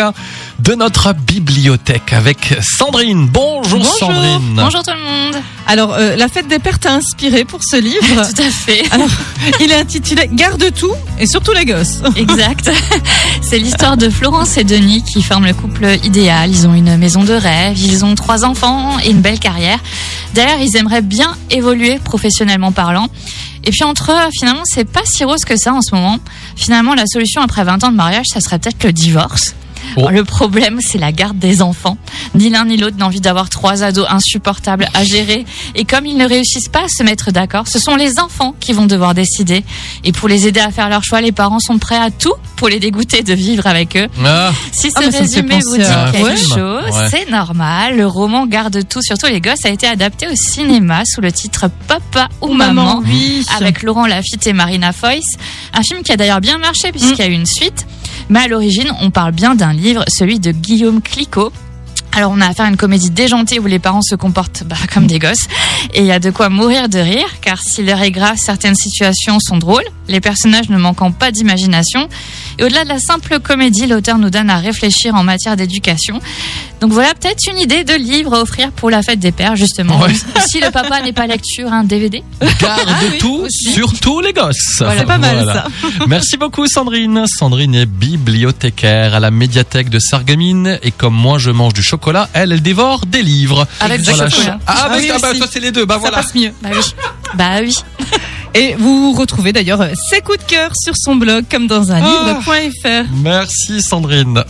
[0.00, 0.12] bouquins
[0.60, 3.28] de notre bibliothèque avec Sandrine.
[3.28, 3.98] Bonjour, Bonjour.
[3.98, 4.54] Sandrine.
[4.54, 5.42] Bonjour tout le monde.
[5.66, 8.00] Alors, euh, la fête des pères t'a inspiré pour ce livre.
[8.34, 8.82] Tout à fait.
[8.90, 9.08] Alors,
[9.60, 12.02] il est intitulé Garde tout et surtout les gosses.
[12.16, 12.70] Exact.
[13.40, 16.50] C'est l'histoire de Florence et Denis qui forment le couple idéal.
[16.50, 19.78] Ils ont une maison de rêve, ils ont trois enfants et une belle carrière.
[20.34, 23.08] D'ailleurs, ils aimeraient bien évoluer professionnellement parlant.
[23.64, 26.18] Et puis entre eux, finalement, c'est pas si rose que ça en ce moment.
[26.56, 29.54] Finalement, la solution après 20 ans de mariage, ça serait peut-être le divorce.
[29.96, 30.00] Oh.
[30.00, 31.96] Alors, le problème, c'est la garde des enfants.
[32.34, 35.44] Ni l'un ni l'autre n'a envie d'avoir trois ados insupportables à gérer.
[35.74, 38.72] Et comme ils ne réussissent pas à se mettre d'accord, ce sont les enfants qui
[38.72, 39.64] vont devoir décider.
[40.04, 42.68] Et pour les aider à faire leur choix, les parents sont prêts à tout pour
[42.68, 44.06] les dégoûter de vivre avec eux.
[44.24, 46.48] Ah, Si ce Ah, résumé vous dit quelque film.
[46.58, 47.08] chose, Ouais.
[47.10, 47.96] c'est normal.
[47.96, 51.66] Le roman Garde tout, surtout les gosses, a été adapté au cinéma sous le titre
[51.88, 53.44] Papa ou Maman, oui.
[53.56, 55.24] avec Laurent Lafitte et Marina Foïs.
[55.72, 57.86] Un film qui a d'ailleurs bien marché puisqu'il y a eu une suite.
[58.30, 61.52] Mais à l'origine, on parle bien d'un livre, celui de Guillaume Clicquot.
[62.12, 65.06] Alors on a affaire à une comédie déjantée où les parents se comportent bah, comme
[65.06, 65.46] des gosses
[65.94, 68.74] et il y a de quoi mourir de rire car si l'heure est grave, certaines
[68.74, 72.08] situations sont drôles, les personnages ne manquant pas d'imagination
[72.58, 76.20] et au-delà de la simple comédie, l'auteur nous donne à réfléchir en matière d'éducation.
[76.80, 79.98] Donc voilà peut-être une idée de livre à offrir pour la fête des pères justement.
[80.00, 80.12] Ouais.
[80.50, 82.24] Si le papa n'est pas lecture, un DVD.
[82.60, 83.72] garde oui, tout, aussi.
[83.72, 84.56] surtout les gosses.
[84.78, 85.52] C'est pas mal Voilà.
[85.52, 85.66] ça.
[86.08, 87.24] Merci beaucoup Sandrine.
[87.26, 92.28] Sandrine est bibliothécaire à la médiathèque de Sarreguemines et comme moi je mange du chocolat,
[92.32, 93.66] elle, elle dévore des livres.
[93.80, 94.28] Avec du Voilà.
[94.30, 94.58] chocolat.
[94.66, 96.16] Ah, Ah bah, oui, ah, bah, toi c'est les deux, bah Ça voilà.
[96.18, 96.52] passe mieux.
[96.62, 96.94] Bah oui.
[97.34, 97.76] Bah oui.
[98.54, 102.34] Et vous retrouvez d'ailleurs ses coups de cœur sur son blog comme dans un Ah.
[102.34, 103.04] livre.fr.
[103.22, 104.42] Merci Sandrine.